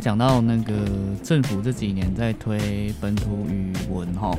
[0.00, 0.72] 刚讲到那个
[1.22, 4.34] 政府这几年在推本土语文哈，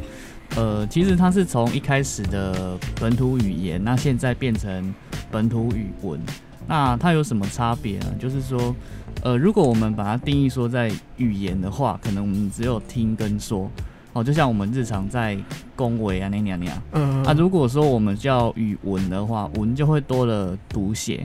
[0.56, 4.92] 呃，其实它是从一开始的本土语言，那现在变成
[5.30, 6.20] 本土语文，
[6.68, 8.08] 那它有什么差别呢？
[8.20, 8.76] 就是说，
[9.22, 13.70] 呃，如果我们把它定义说在语言的话，可能我们只有听跟说，
[14.14, 15.38] 哦，就像我们日常在
[15.76, 16.66] 恭维啊那样那。
[16.66, 21.24] 样，嗯，啊，如果说我们叫语文的话，文就会多了读写，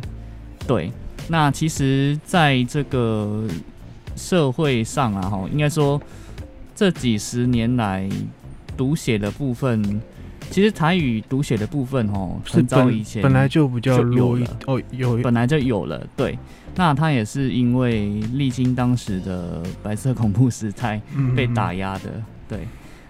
[0.67, 0.93] 对。
[1.29, 3.49] 那其实，在这个
[4.17, 6.01] 社会上啊，哈，应该说
[6.75, 8.09] 这几十年来
[8.77, 10.01] 读写的部分，
[10.51, 16.39] 其实台语读写的部分，哦，很早以前本来就比较有了哦，有本来就有了，对。
[16.75, 21.01] 那他也是因为历经当时的白色恐怖时代
[21.35, 22.69] 被打压的，嗯、对。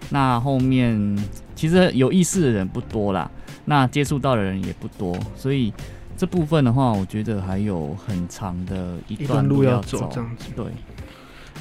[0.09, 1.17] 那后面
[1.55, 3.29] 其实有意识的人不多啦，
[3.65, 5.73] 那接触到的人也不多，所以。
[6.19, 10.09] 这部分的话，我觉得还有很长的一段路要走。
[10.11, 10.65] 这样子，对。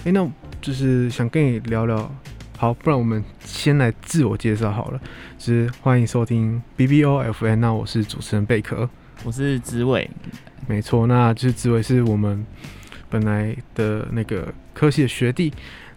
[0.06, 0.24] 哎，那
[0.60, 2.08] 就是想跟你聊聊，
[2.56, 5.00] 好，不然我们先来自我介绍好了。
[5.36, 8.88] 就是欢迎收听 B B O F N，那我是主持人贝壳，
[9.24, 10.08] 我是子伟，
[10.68, 12.46] 没错，那就是子伟是我们
[13.10, 15.52] 本来的那个科系的学弟，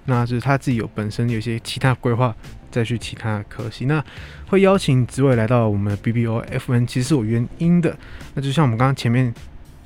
[0.05, 2.35] 那就是他自己有本身有一些其他规划。
[2.71, 4.03] 再去其他科系，那
[4.47, 7.97] 会邀请子伟来到我们的 B B O F N，其实是有原因的。
[8.35, 9.33] 那就像我们刚刚前面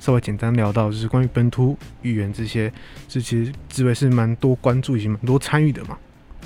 [0.04, 2.70] 稍微简单聊到，就是关于本土语言这些，
[3.08, 5.98] 这其实志伟是蛮多关注以及蛮多参与的嘛。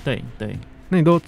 [0.04, 0.56] 对对，
[0.90, 1.20] 那你都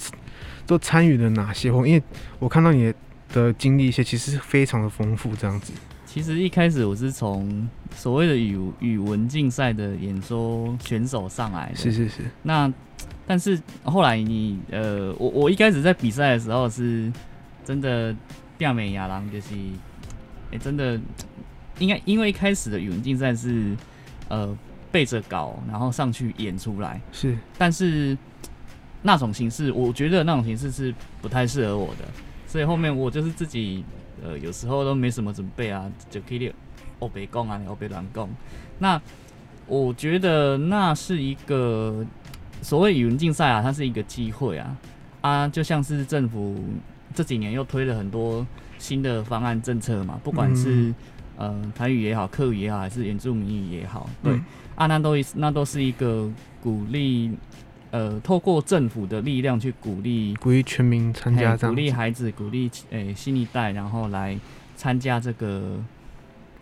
[0.68, 1.88] 都参与了哪些活动？
[1.90, 2.04] 因为
[2.38, 2.94] 我看到你
[3.34, 5.74] 的经历一些，其实非常的丰富，这样子。
[6.06, 11.76] 其实一开始我是从所谓的语语文竞赛的演说选手上来的。
[11.76, 12.22] 是是是。
[12.44, 12.72] 那
[13.26, 17.12] 但是后来你呃，我我一开始在比赛的时候是
[17.66, 18.16] 真的
[18.56, 19.56] 掉美亚郎，就是
[20.52, 21.00] 哎、欸、真的
[21.80, 23.76] 应该因为一开始的语文竞赛是
[24.28, 24.56] 呃
[24.92, 28.17] 背着稿然后上去演出来是，但是
[29.02, 32.06] 那种形式我觉得那种形式是不太适合我的，
[32.45, 33.84] 所以后面我就是自己
[34.23, 36.54] 呃有时候都没什么准备啊，就可以
[37.00, 38.30] 欧北共啊，欧北软共。
[38.78, 39.02] 那
[39.66, 42.06] 我觉得那是一个。
[42.62, 44.78] 所谓语文竞赛啊，它是一个机会啊
[45.22, 46.62] 啊，就像是政府
[47.16, 48.45] 这几年又推了很多
[48.78, 50.95] 新的方案政策嘛，不管是、嗯、
[51.39, 54.45] 呃台语也好，客语也好，还是原住民语也好，对、嗯、
[54.76, 56.30] 啊，那都那都是一个
[56.61, 57.32] 鼓励
[57.92, 64.38] 呃，透过政府的力量去鼓励鼓励全民参加鼓励孩子，鼓励诶、欸、新一代，然后来
[64.76, 65.80] 参加这个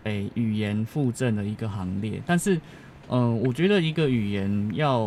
[0.04, 2.22] 诶、欸、语言复振的一个行列。
[2.24, 2.54] 但是
[3.08, 5.06] 嗯、呃，我觉得一个语言要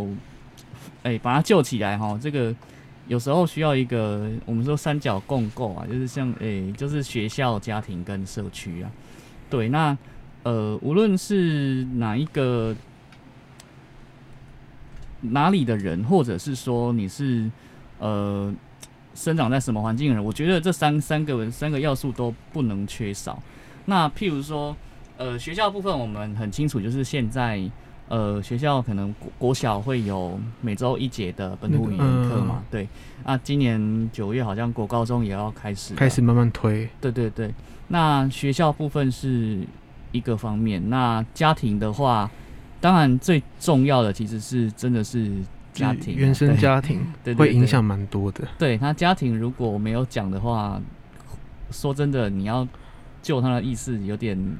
[1.04, 2.54] 诶、欸，把它救起来哈，这个
[3.08, 8.92] 有时候需要一个我们说三角共构啊，就是像诶、欸，就是学校、家庭跟社区啊。
[9.52, 9.96] 对，那
[10.42, 12.76] 呃，无论是哪一个
[15.22, 17.52] 哪里的人，或者是说你是
[18.00, 18.52] 呃
[19.14, 23.38] 生长在什么环境的人，我觉得这三三个三个要素都不能缺少。
[23.86, 24.76] 那譬如说
[25.18, 27.62] 呃学校部分，我们很清楚，就是现在。
[28.12, 32.58] 呃，学校可能国国小会有每周一节的本土语言课嘛？
[32.60, 32.86] 嗯、对，
[33.24, 36.90] 那今年九月好像国高中也要开始，开始慢慢推。
[37.00, 37.54] 对对对，
[37.92, 39.60] 那学校部分是
[40.12, 42.32] 一个方面，那家庭的话，
[42.80, 45.32] 当然最重要的其实是真的是
[45.74, 48.48] 家庭，原生家庭，对，会影响蛮多的。
[48.58, 50.82] 对，他家庭如果没有讲的话，
[51.70, 52.68] 说真的，你要
[53.22, 54.58] 救他的意思有点。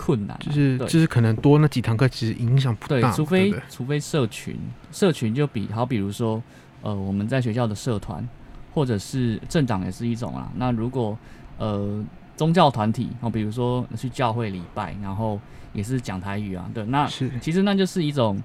[0.00, 4.56] 困难、啊、就是就是可能多那几堂课其实影响不大，对，除非除非社群
[4.92, 6.40] 社群就比好，比如说
[6.82, 8.24] 呃我们在学校的社团
[8.72, 10.52] 或者是政党也是一种啊。
[10.54, 11.18] 那如果
[11.58, 12.00] 呃
[12.38, 15.38] 宗教团体哦，比如说去教会礼拜，然后
[15.74, 18.42] 也是讲台语啊，对，那是其实那就是一种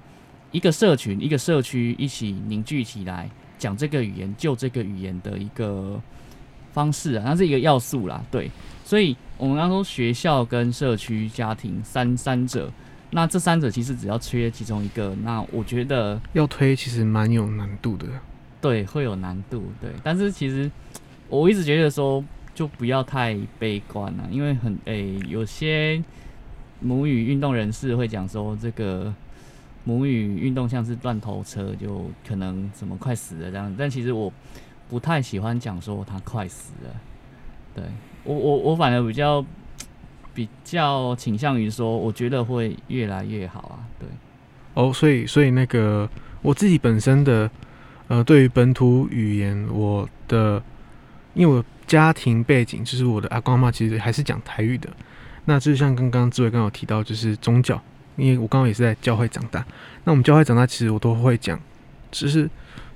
[0.50, 5.98] 一个社群一个社区一起凝聚起来讲这个语言，就这个语言的一个
[6.74, 8.50] 方式啊，那是一个要素啦，对，
[8.84, 9.16] 所以。
[9.36, 12.70] 我们刚说学校跟社区、家庭三三者，
[13.10, 18.06] 那这三者其实只要缺其中一个，那我觉得要推其实蛮有难度的。
[18.60, 19.90] 对，会有难度，对。
[20.04, 20.70] 但是其实
[21.28, 26.02] 我一直觉得说，就不要太悲观了，因为很诶、有些
[26.80, 29.12] 母语运动人士会讲说，这个
[29.82, 33.74] 母语运动像是断头车，就可能什么快死了这样。
[33.76, 34.32] 但其实我
[34.88, 36.90] 不太喜欢讲说他快死了，
[37.74, 37.84] 对。
[38.22, 39.44] 我我我反而比较
[40.32, 44.08] 比较倾向于说，我觉得会越来越好啊，对。
[44.74, 46.08] 哦，所以所以那个
[46.40, 47.50] 我自己本身的
[48.08, 50.62] 呃，对于本土语言，我的
[51.34, 54.88] 因为我家庭背景就是我的阿公阿嬷其实还是讲台语的。
[55.46, 57.80] 那就像刚刚志伟刚有提到，就是宗教
[58.16, 59.64] 因为我刚刚也是在教会长大。
[60.04, 61.60] 那我们教会长大，其实我都会讲，
[62.10, 62.48] 只是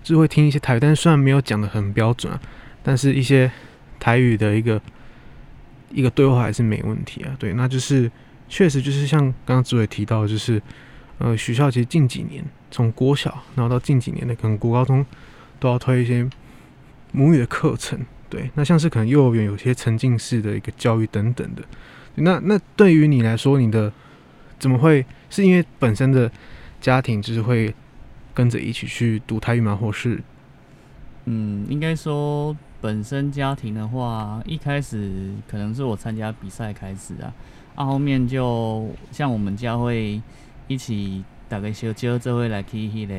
[0.02, 2.40] 只会听一些台语，但是虽然没有讲得很标准啊，
[2.82, 3.50] 但是一些
[4.00, 4.80] 台语的一个
[5.90, 7.36] 一个对话还是没问题啊。
[7.38, 8.10] 对，那就是
[8.48, 10.62] 确实就是像刚刚志伟提到，就是
[11.18, 15.04] 呃学校其实近几年从国小，然后到近几年的可能国高中
[15.58, 16.26] 都要推一些
[17.12, 18.00] 母语的课程。
[18.30, 21.62] 对，那像是可能幼儿园有些沉浸式的一个教育等等的。
[22.16, 23.92] 那那对于你来说，你的
[24.58, 26.30] 怎么会是因为本身的
[26.80, 27.74] 家庭就是会
[28.34, 29.74] 跟着一起去读台语吗？
[29.74, 30.20] 或是
[31.24, 37.32] 嗯，应该说本身家庭的话，一开始可能是我参加比赛开始啊，
[37.76, 40.20] 啊后面就像我们家会
[40.66, 43.14] 一起大概小招这会来去迄个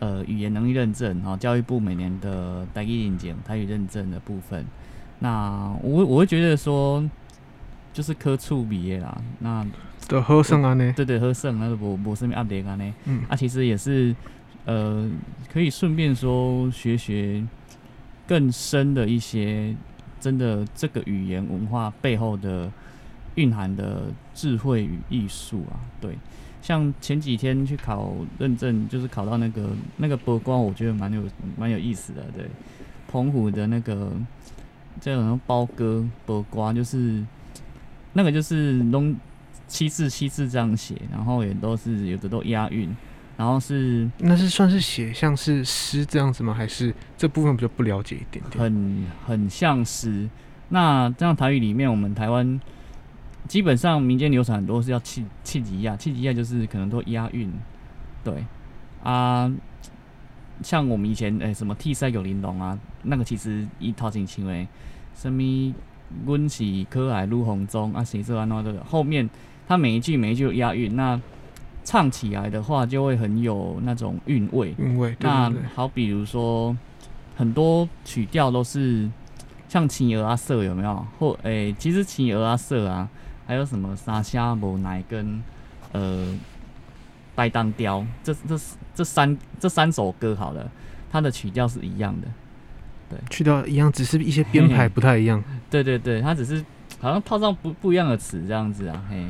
[0.00, 4.64] 呃语言能力认证哈，教育部每年的台语认证、台语认证的部分，
[5.18, 7.08] 那我我会觉得说。
[7.90, 9.66] 就是科处毕业啦，那
[10.06, 10.92] 的好胜啊呢？
[10.94, 12.94] 对对，好胜，那无无什么压力啊呢？
[13.06, 14.14] 嗯，啊，其实也是，
[14.66, 15.10] 呃，
[15.52, 17.44] 可以顺便说学学
[18.24, 19.74] 更深的一些，
[20.20, 22.70] 真的这个语言文化背后的
[23.34, 25.80] 蕴含的智慧与艺术啊。
[26.00, 26.16] 对，
[26.62, 31.22] 像前几天去考认证，就是考到那个那个播瓜，我觉得蛮有
[31.56, 32.24] 蛮有意思的。
[32.36, 32.46] 对，
[33.10, 34.12] 澎湖的那个
[35.00, 37.24] 叫什么包哥播瓜，就是。
[38.14, 39.14] 那个就是弄
[39.68, 42.88] 七字七字这样写，然后也都是有的都押韵，
[43.36, 46.52] 然后是那是算是写像是诗这样子吗？
[46.52, 48.64] 还是这部分比较不了解一点点？
[48.64, 50.28] 很很像诗。
[50.70, 52.58] 那这样台语里面，我们台湾
[53.48, 57.50] 基本上民间流传很多是要气气吉亚，气吉亚就是可能都押韵。
[58.22, 58.44] 对
[59.02, 59.50] 啊，
[60.62, 64.68] 像我们以前诶、欸、什么 T 三九玲珑啊，那个其实一套进行为
[65.16, 65.74] 什么？
[66.24, 68.46] 温起可爱如红中啊，谁说啊？
[68.46, 69.28] 那个后面，
[69.66, 71.20] 它每一句每一句押韵，那
[71.84, 74.74] 唱起来的话就会很有那种韵味。
[74.78, 75.14] 韵味。
[75.20, 76.74] 那好，比如说
[77.36, 79.06] 很多曲调都是
[79.68, 81.06] 像《青儿阿瑟》有没有？
[81.18, 83.06] 或诶、欸，其实《青儿阿瑟》啊，
[83.48, 85.42] 还有什么《沙虾无奶》跟
[85.92, 86.26] 呃
[87.34, 88.60] 《呆当雕》这这
[88.94, 90.70] 这三这三首歌好了，
[91.10, 92.28] 它的曲调是一样的。
[93.08, 95.42] 对，去掉一样，只是一些编排不太一样。
[95.70, 96.62] 对对对，它只是
[97.00, 99.02] 好像套上不不一样的词这样子啊。
[99.08, 99.26] 嘿，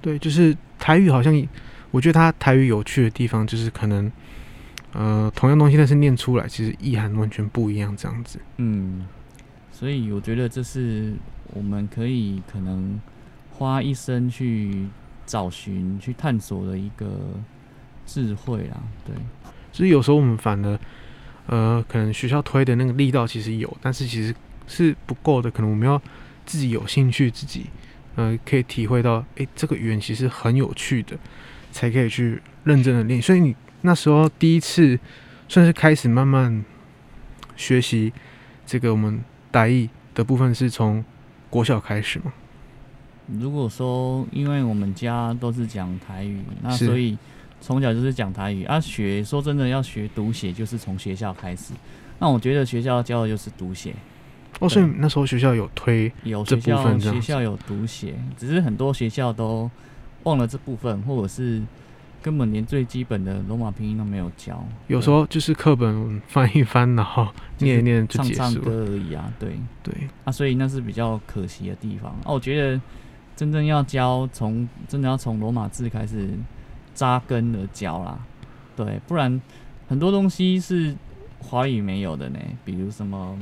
[0.00, 1.34] 对，就是台语好像，
[1.90, 4.12] 我觉得它台语有趣的地方就是可能，
[4.92, 8.38] 呃，同样东西但是念出来其实意涵完全不一样这样子。
[8.58, 9.04] 嗯，
[9.72, 11.14] 所以我觉得这是
[11.52, 13.00] 我们可以可能
[13.56, 14.86] 花一生去
[15.24, 17.06] 找寻、去探索的一个
[18.04, 18.76] 智慧啦。
[19.04, 19.14] 对，
[19.72, 20.78] 所以有时候我们反而。
[21.48, 24.34] 呃，可能学校推的那个力道其实有，但是其实
[24.66, 25.48] 是不够的。
[25.48, 25.96] 可能我们要
[26.44, 27.66] 自己有兴趣，自己
[28.16, 31.16] 呃可以体会到，诶，这个语言其实很有趣的，
[31.70, 33.22] 才可以去认真的练。
[33.22, 34.98] 所以你那时候第一次
[35.48, 36.64] 算是开始慢慢
[37.54, 38.12] 学习
[38.66, 39.20] 这个我们
[39.52, 41.04] 台语的部分，是从
[41.48, 42.32] 国小开始吗？
[43.26, 47.16] 如果说，因为我们家都是讲台语，那所以。
[47.58, 51.72] 从小就是讲台语啊，学说真的要学读写，就是从学校开始。
[52.18, 53.94] 那我觉得学校教的就是读写。
[54.60, 59.68] 哦，所以那时候学校有推有学校学校有读写，只是很多学校都
[60.24, 61.62] 忘了这部分，或者是
[62.22, 64.62] 根本连最基本的罗马拼音都没有教。
[64.86, 67.26] 有时候就是课本翻一翻，然后
[67.58, 69.32] 念一念就结束，唱唱歌而已啊。
[69.40, 72.12] 对对啊，所以那是比较可惜的地方。
[72.22, 72.80] 啊，我觉得
[73.36, 76.30] 真正要教，从真的要从罗马字开始。
[76.94, 78.18] 扎根的教啦，
[78.74, 79.38] 对，不然
[79.86, 80.96] 很多东西是
[81.38, 83.38] 华语没有的呢，比如什么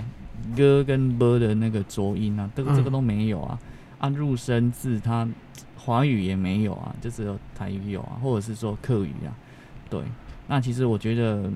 [0.56, 3.56] 歌跟波的那个浊音啊，这个这个都没有啊。
[4.00, 5.28] 按、入声字，它
[5.76, 9.30] 华语也没有啊，就只有台语有啊，或者是说客语啊。
[9.88, 10.02] 对，
[10.48, 11.48] 那其实我觉得，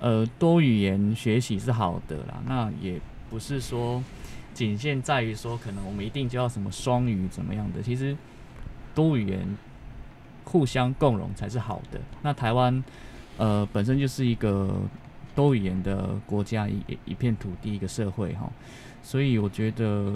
[0.00, 4.02] 呃，多语言学习是好的啦，那也不是说
[4.54, 8.16] 仅限在于说，可能我们一定就要什么双语怎么样的，其实
[8.94, 9.56] 多语言。
[10.44, 12.00] 互相共融才是好的。
[12.20, 12.82] 那台湾，
[13.38, 14.74] 呃，本身就是一个
[15.36, 18.50] 多语言的国家，一一片土地，一个社会哈。
[19.04, 20.12] 所以我觉得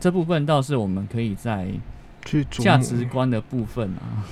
[0.00, 1.68] 这部分倒是我们可以在
[2.24, 4.26] 去价值观的部分啊。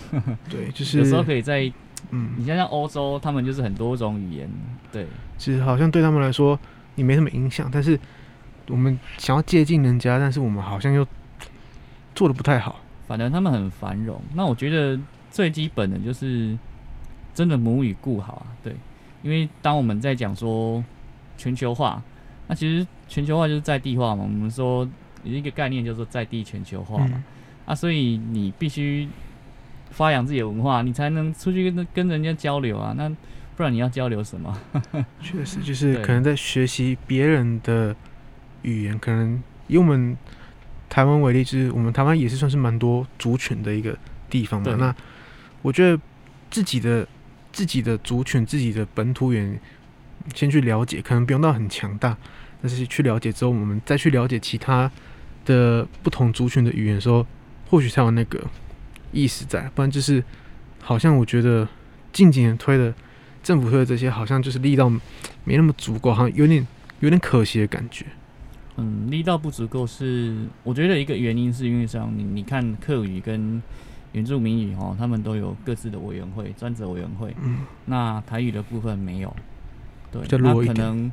[0.50, 1.72] 对， 就是有时候可以在，
[2.10, 4.50] 嗯，你像像欧洲，他们就是很多种语言，
[4.90, 5.06] 对。
[5.38, 6.58] 其实好像对他们来说，
[6.96, 7.98] 你没什么影响，但是
[8.68, 11.06] 我们想要接近人家，但是我们好像又
[12.14, 12.80] 做的不太好。
[13.06, 14.98] 反正他们很繁荣，那我觉得。
[15.30, 16.56] 最基本的就是
[17.34, 18.74] 真的母语顾好啊，对，
[19.22, 20.82] 因为当我们在讲说
[21.36, 22.02] 全球化，
[22.46, 24.22] 那其实全球化就是在地化嘛。
[24.22, 24.88] 我们说
[25.24, 27.22] 有一个概念叫做在地全球化嘛，
[27.66, 29.06] 啊，所以你必须
[29.90, 32.94] 发扬自己的文化，你才能出去跟跟人家交流啊。
[32.96, 33.06] 那
[33.54, 34.58] 不然你要交流什么？
[35.20, 37.94] 确实，就是可能在学习别人的
[38.68, 40.16] 语言，可能以我们
[40.88, 43.96] 台湾为例，就是我们台湾也是算是蛮多族群的一个
[44.28, 44.74] 地方嘛。
[44.76, 44.94] 那
[45.62, 46.00] 我觉得
[46.50, 47.06] 自己的
[47.52, 49.60] 自己的族群、自己的本土语言，
[50.34, 52.16] 先去了解，可能不用到很强大，
[52.62, 54.90] 但是去了解之后，我们再去了解其他
[55.44, 57.26] 的不同族群的语言的时候，
[57.68, 58.40] 或许才有那个
[59.12, 59.70] 意思在。
[59.74, 60.22] 不然就是
[60.80, 61.66] 好像我觉得
[62.12, 62.94] 近几年推的。
[63.40, 64.90] 政府推的这些好像就是力道
[65.44, 66.66] 没那么足够，好像有点
[67.00, 68.04] 有点可惜的感觉。
[68.78, 73.60] 嗯，力道不足够是我觉得一个原因，是因为像你你看客语跟
[74.12, 77.34] 原住民语哦，他们都有各自的委员会、专责委员会。
[77.42, 77.58] 嗯。
[77.86, 79.36] 那台语的部分没有，
[80.12, 81.10] 对，那可能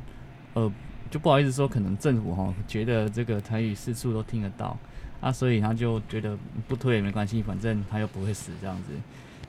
[0.54, 0.72] 呃
[1.10, 4.78] 就不好意思说，可能政府哈觉得这个台语四处都听得到
[5.20, 8.92] 啊，所以他就觉得不推也没关系，反正他又不会死这样子。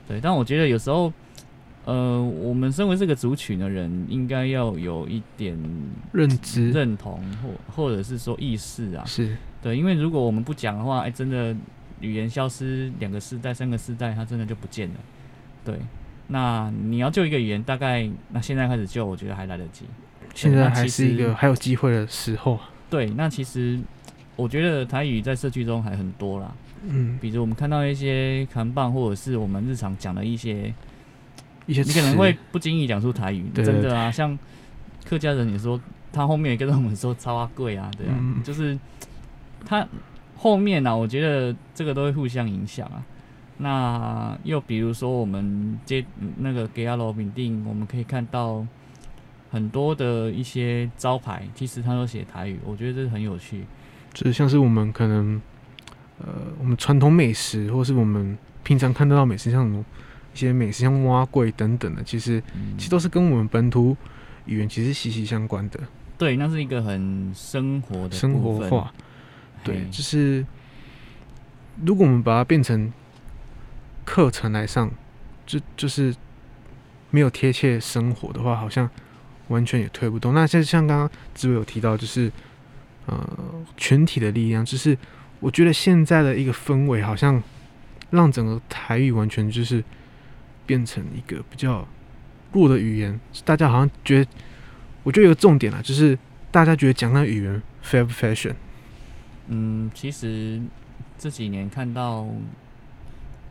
[0.06, 1.12] 对，但我觉得有时候。
[1.88, 5.58] 呃，我们身为这个族群的人，应该要有一点
[6.12, 9.02] 认知、认同或或者是说意识啊。
[9.06, 11.56] 是对，因为如果我们不讲的话，哎、欸，真的
[12.00, 14.94] 语言消失两个世代、三个世代，它真的就不见了。
[15.64, 15.78] 对，
[16.26, 19.86] 那你要救一个语言，大概那现在开始救，我觉得还来得及。
[20.34, 22.58] 现在还是一个还有机会的时候。
[22.90, 23.80] 对，那其实
[24.36, 26.54] 我觉得台语在社区中还很多啦。
[26.86, 30.74] 嗯，比如我们看到一些扛棒，或者是我们日常讲的一些。
[31.74, 34.36] 你可能会不经意讲出台语，对对对，真的啊，像
[35.04, 35.78] 客家人也说，
[36.10, 38.78] 他后面也跟我们说“超阿贵”啊，对啊，嗯、就是
[39.66, 39.86] 他
[40.34, 43.04] 后面呢、啊，我觉得这个都会互相影响啊。
[43.58, 46.04] 那又比如说，我们接
[46.38, 48.66] 那个给阿罗饼定，我们可以看到
[49.50, 53.64] 很多的一些招牌，其实他都写台语，我觉得这是很有趣。
[54.14, 55.40] 就是像是我们可能
[56.18, 59.84] 呃，我们传统美食，或是我们平常看得到美食，像什么。
[60.38, 63.96] 一些美食像蛙柜等等的，其实、嗯、其实都是跟我们本土
[64.46, 65.80] 语言其实息息相关的。
[66.16, 68.94] 对，那是一个很生活的生活化。
[69.64, 70.46] 对，就是
[71.84, 72.92] 如果我们把它变成
[74.04, 74.88] 课程来上，
[75.44, 76.14] 就就是
[77.10, 78.88] 没有贴切生活的话，好像
[79.48, 80.32] 完全也推不动。
[80.32, 82.30] 那像像刚刚志伟有提到，就是
[83.06, 83.28] 呃
[83.76, 84.96] 群体的力量，就是
[85.40, 87.42] 我觉得现在的一个氛围，好像
[88.10, 89.82] 让整个台语完全就是。
[90.68, 91.88] 变成一个比较
[92.52, 94.30] 弱的语言，大家好像觉得，
[95.02, 96.16] 我觉得有个重点啊，就是
[96.50, 98.52] 大家觉得讲那语言 fair fashion。
[99.46, 100.60] 嗯，其实
[101.16, 102.26] 这几年看到，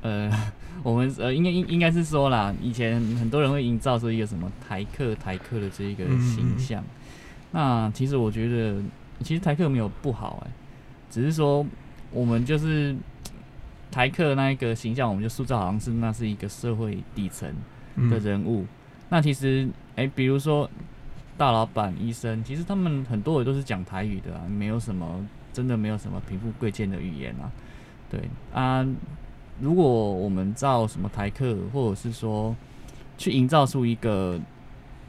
[0.02, 0.32] 呃，
[0.84, 6.84] 我们呃，应该应应该是说啦，以前很多人会营造出一个什么台客台客的这一个形象。
[6.84, 6.86] 嗯、
[7.54, 8.80] 那其实我觉得，
[9.24, 10.54] 其实台客没有不好哎、欸，
[11.10, 11.66] 只是说
[12.12, 12.96] 我们就是。
[13.98, 17.52] 台客那一个形象，我们就塑造好像是那是一个社会底层
[18.12, 18.62] 的人物。
[18.62, 18.68] 嗯、
[19.10, 20.70] 那其实，哎、欸，比如说
[21.36, 27.52] 大老板、医生，其实他们很多也都是讲台语的啊，没有什么真的没有什么贫富贵贱的语言啊。
[28.08, 28.86] 对啊，
[29.60, 32.56] 如果我们造什么台客，或者是说
[33.18, 34.40] 去营造出一个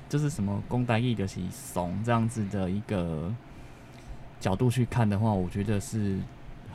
[0.08, 3.30] 就是什么公台义的是怂这样子的一个
[4.40, 6.16] 角度去看的话，我觉得是。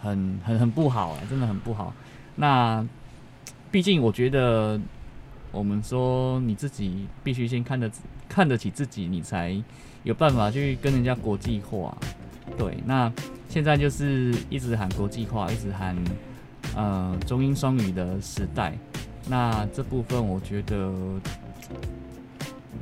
[0.04, 1.94] 很很很不好啊，真的很不好。
[2.36, 2.86] 那
[3.72, 4.80] 毕竟我觉得，
[5.52, 7.90] 我们说你自己必须先看得
[8.28, 9.56] 看得起自己，你才
[10.04, 11.98] 有办法去跟人家国际化。
[12.58, 13.12] 对，那
[13.48, 15.96] 现在就是一直喊国际化，一直喊
[16.76, 18.78] 呃中英双语的时代。
[19.30, 20.92] 那这部分我觉得，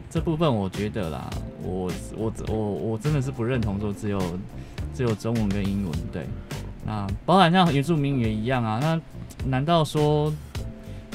[0.10, 1.30] 这部分我觉得啦，
[1.62, 4.20] 我我我我真的是不认同说只有
[4.96, 6.26] 只有中文跟英文，对。
[6.86, 9.00] 那包含像原住民也一样啊，那
[9.46, 10.34] 难道说，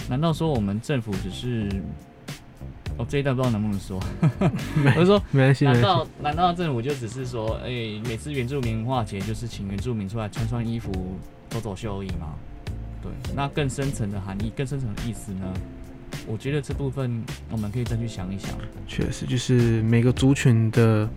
[0.08, 1.68] 难道说我们政府只是，
[2.96, 4.00] 哦这一段不知道能不能说，
[4.40, 10.92] 我是说，没关系，难道难道政府就只是说，哎、欸，每次原住民文化节就是请原住民出来穿穿衣服、
[11.50, 12.34] 走走秀而已吗？
[13.02, 15.52] 对，那更深层的含义、更深层的意思呢？
[16.28, 18.50] 我觉得这部分我们可以再去想一想。
[18.86, 21.08] 确实，就是每个族群的。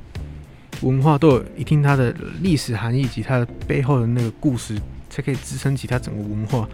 [0.81, 6.67] 文化都有一定它的历史含义以及它的背后的那个故事，才可以支撑起它整个文化。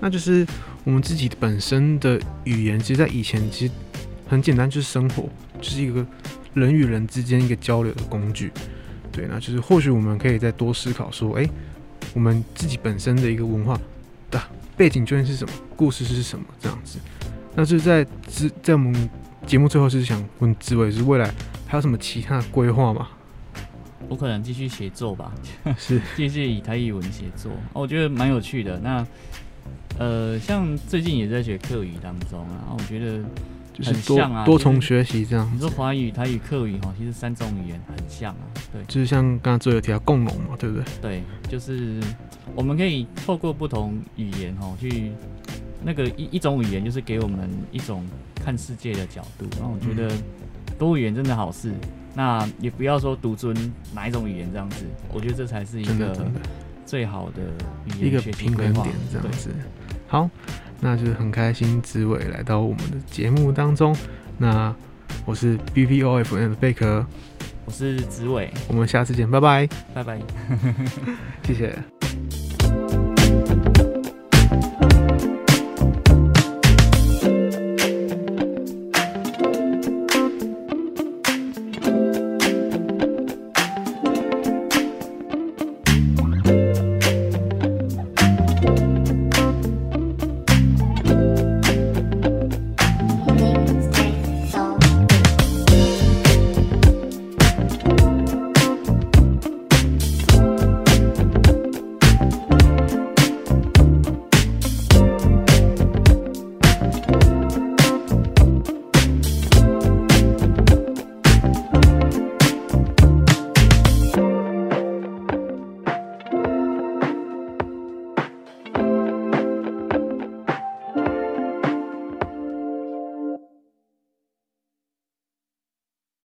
[0.00, 0.46] 那就是
[0.84, 3.72] 我们自己本身的语言，其实，在以前其实
[4.26, 5.28] 很简单，就是生活，
[5.60, 6.04] 就是一个
[6.54, 8.50] 人与人之间一个交流的工具。
[9.12, 11.48] 对，那就是或许我们可以再多思考说，哎、
[12.14, 13.78] 我们自己本身的一个文化
[14.30, 14.42] 的
[14.76, 16.98] 背景究竟是什么，故事是什么这样子。
[17.54, 19.10] 那是在之在我们
[19.46, 21.32] 节目最后是想问志伟，是未来
[21.66, 23.08] 还有什么其他的规划吗？
[24.12, 25.32] 我可能继续写作吧，
[25.78, 28.78] 是 继续以台语文写作，哦我觉得蛮有趣的。
[28.78, 29.06] 那
[29.98, 33.24] 呃，像最近也在学客语当中啊，我觉得
[33.72, 35.50] 就是多、啊、多重学习这样。
[35.54, 38.44] 你说华语、台语、客语哈，其实三种语言很像啊。
[38.70, 40.84] 对，就是像刚刚最后提到共融嘛，对不对？
[41.00, 41.98] 对，就是
[42.54, 45.12] 我们可以透过不同语言哈去
[45.82, 48.04] 那个一一种语言，就是给我们一种
[48.34, 49.46] 看世界的角度。
[49.58, 50.14] 然后我觉得
[50.78, 51.72] 多语言真的好事，
[52.14, 53.56] 那也不要说独尊
[53.94, 54.84] 哪一种语言这样子。
[55.12, 56.16] 我觉得这才是一个
[56.84, 57.42] 最好的
[57.86, 59.50] 语言一个平衡点这样子。
[60.06, 60.28] 好，
[60.80, 63.96] 那就是很开心，子伟来到我们的节目当中。
[64.38, 64.74] 那
[65.24, 67.06] 我是 BPOFM 的贝壳，
[67.64, 70.20] 我是子伟，我们下次见，拜拜，拜拜，
[71.44, 72.01] 谢谢。